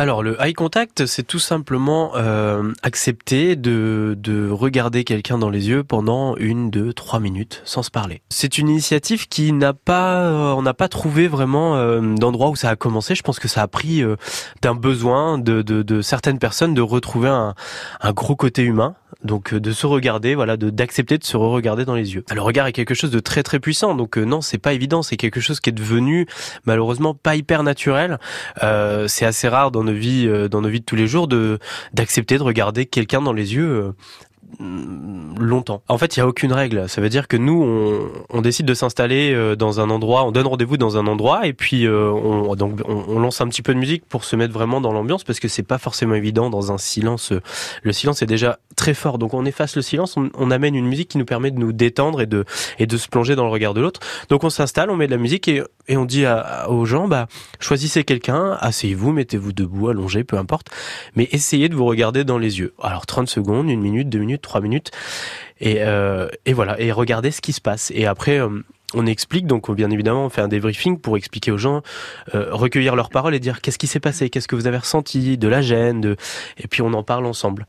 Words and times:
Alors 0.00 0.22
le 0.22 0.40
eye 0.40 0.52
contact, 0.52 1.06
c'est 1.06 1.24
tout 1.24 1.40
simplement 1.40 2.12
euh, 2.14 2.72
accepter 2.84 3.56
de, 3.56 4.14
de 4.16 4.48
regarder 4.48 5.02
quelqu'un 5.02 5.38
dans 5.38 5.50
les 5.50 5.70
yeux 5.70 5.82
pendant 5.82 6.36
une, 6.36 6.70
deux, 6.70 6.92
trois 6.92 7.18
minutes 7.18 7.62
sans 7.64 7.82
se 7.82 7.90
parler. 7.90 8.22
C'est 8.30 8.58
une 8.58 8.68
initiative 8.68 9.26
qui 9.26 9.52
n'a 9.52 9.72
pas, 9.72 10.20
euh, 10.20 10.52
on 10.52 10.62
n'a 10.62 10.72
pas 10.72 10.86
trouvé 10.86 11.26
vraiment 11.26 11.74
euh, 11.74 12.14
d'endroit 12.14 12.50
où 12.50 12.54
ça 12.54 12.70
a 12.70 12.76
commencé. 12.76 13.16
Je 13.16 13.24
pense 13.24 13.40
que 13.40 13.48
ça 13.48 13.60
a 13.62 13.66
pris 13.66 14.04
euh, 14.04 14.14
d'un 14.62 14.76
besoin 14.76 15.36
de, 15.36 15.62
de, 15.62 15.82
de, 15.82 16.00
certaines 16.00 16.38
personnes 16.38 16.74
de 16.74 16.80
retrouver 16.80 17.30
un, 17.30 17.56
un 18.00 18.12
gros 18.12 18.36
côté 18.36 18.62
humain. 18.62 18.94
Donc 19.24 19.54
de 19.54 19.72
se 19.72 19.86
regarder, 19.86 20.34
voilà, 20.34 20.56
de 20.56 20.70
d'accepter 20.70 21.18
de 21.18 21.24
se 21.24 21.36
re-regarder 21.36 21.84
dans 21.84 21.94
les 21.94 22.14
yeux. 22.14 22.24
Le 22.32 22.40
regard 22.40 22.66
est 22.66 22.72
quelque 22.72 22.94
chose 22.94 23.10
de 23.10 23.20
très 23.20 23.42
très 23.42 23.58
puissant. 23.58 23.94
Donc 23.94 24.16
non, 24.16 24.40
c'est 24.40 24.58
pas 24.58 24.72
évident. 24.72 25.02
C'est 25.02 25.16
quelque 25.16 25.40
chose 25.40 25.60
qui 25.60 25.70
est 25.70 25.72
devenu 25.72 26.26
malheureusement 26.64 27.14
pas 27.14 27.36
hyper 27.36 27.62
naturel. 27.62 28.18
c'est 29.08 29.26
assez 29.26 29.48
rare 29.48 29.70
dans 29.70 29.84
nos 29.84 29.92
vies, 29.92 30.26
euh, 30.26 30.48
dans 30.48 30.60
nos 30.60 30.68
vies 30.68 30.80
de 30.80 30.84
tous 30.84 30.96
les 30.96 31.06
jours, 31.06 31.28
de 31.28 31.58
d'accepter 31.92 32.38
de 32.38 32.42
regarder 32.42 32.86
quelqu'un 32.86 33.20
dans 33.20 33.32
les 33.32 33.54
yeux 33.54 33.68
euh, 33.68 33.92
longtemps. 35.38 35.82
En 35.88 35.98
fait, 35.98 36.16
il 36.16 36.20
y 36.20 36.22
a 36.22 36.26
aucune 36.26 36.52
règle. 36.52 36.88
Ça 36.88 37.00
veut 37.00 37.08
dire 37.08 37.28
que 37.28 37.36
nous, 37.36 37.62
on, 37.62 38.08
on 38.30 38.40
décide 38.40 38.66
de 38.66 38.74
s'installer 38.74 39.32
euh, 39.32 39.56
dans 39.56 39.80
un 39.80 39.90
endroit, 39.90 40.24
on 40.24 40.32
donne 40.32 40.46
rendez-vous 40.46 40.76
dans 40.76 40.96
un 40.96 41.06
endroit, 41.06 41.46
et 41.46 41.52
puis 41.52 41.86
euh, 41.86 42.10
on, 42.10 42.54
donc 42.56 42.80
on, 42.86 43.18
lance 43.18 43.40
un 43.40 43.48
petit 43.48 43.62
peu 43.62 43.74
de 43.74 43.78
musique 43.78 44.04
pour 44.06 44.24
se 44.24 44.36
mettre 44.36 44.52
vraiment 44.52 44.80
dans 44.80 44.92
l'ambiance, 44.92 45.24
parce 45.24 45.40
que 45.40 45.48
c'est 45.48 45.62
pas 45.62 45.78
forcément 45.78 46.14
évident 46.14 46.50
dans 46.50 46.72
un 46.72 46.78
silence. 46.78 47.32
Le 47.82 47.92
silence 47.92 48.22
est 48.22 48.26
déjà 48.26 48.58
très 48.76 48.94
fort, 48.94 49.18
donc 49.18 49.34
on 49.34 49.44
efface 49.44 49.76
le 49.76 49.82
silence, 49.82 50.16
on, 50.16 50.30
on, 50.34 50.50
amène 50.50 50.74
une 50.74 50.86
musique 50.86 51.08
qui 51.08 51.18
nous 51.18 51.24
permet 51.24 51.50
de 51.50 51.58
nous 51.58 51.72
détendre 51.72 52.20
et 52.20 52.26
de 52.26 52.44
et 52.78 52.86
de 52.86 52.96
se 52.96 53.08
plonger 53.08 53.36
dans 53.36 53.44
le 53.44 53.50
regard 53.50 53.74
de 53.74 53.80
l'autre. 53.80 54.00
Donc 54.28 54.44
on 54.44 54.50
s'installe, 54.50 54.90
on 54.90 54.96
met 54.96 55.06
de 55.06 55.12
la 55.12 55.18
musique 55.18 55.48
et, 55.48 55.62
et 55.88 55.96
on 55.96 56.04
dit 56.04 56.24
aux 56.68 56.84
gens, 56.84 57.08
bah 57.08 57.26
choisissez 57.60 58.04
quelqu'un, 58.04 58.56
asseyez-vous, 58.60 59.12
mettez-vous 59.12 59.52
debout, 59.52 59.88
allongé, 59.88 60.24
peu 60.24 60.36
importe, 60.36 60.68
mais 61.16 61.28
essayez 61.32 61.68
de 61.68 61.74
vous 61.74 61.86
regarder 61.86 62.24
dans 62.24 62.38
les 62.38 62.60
yeux. 62.60 62.74
Alors 62.82 63.06
30 63.06 63.28
secondes, 63.28 63.70
une 63.70 63.80
minute, 63.80 64.08
deux 64.08 64.18
minutes 64.18 64.42
trois 64.42 64.60
minutes. 64.60 64.90
Et, 65.60 65.78
euh, 65.80 66.28
et 66.46 66.52
voilà, 66.52 66.80
et 66.80 66.92
regardez 66.92 67.30
ce 67.30 67.40
qui 67.40 67.52
se 67.52 67.60
passe. 67.60 67.90
Et 67.94 68.06
après, 68.06 68.40
euh, 68.40 68.48
on 68.94 69.06
explique, 69.06 69.46
donc 69.46 69.70
bien 69.70 69.90
évidemment, 69.90 70.24
on 70.24 70.28
fait 70.28 70.40
un 70.40 70.48
pour 71.02 71.16
expliquer 71.16 71.50
aux 71.50 71.58
gens, 71.58 71.82
euh, 72.34 72.48
recueillir 72.52 72.96
leurs 72.96 73.10
paroles 73.10 73.34
et 73.34 73.40
dire 73.40 73.60
qu'est-ce 73.60 73.78
qui 73.78 73.86
s'est 73.86 74.00
passé, 74.00 74.30
qu'est-ce 74.30 74.48
que 74.48 74.56
vous 74.56 74.66
avez 74.66 74.78
ressenti, 74.78 75.36
de 75.36 75.48
la 75.48 75.60
gêne, 75.60 76.00
de... 76.00 76.16
et 76.56 76.68
puis 76.68 76.80
on 76.80 76.92
en 76.94 77.02
parle 77.02 77.26
ensemble. 77.26 77.56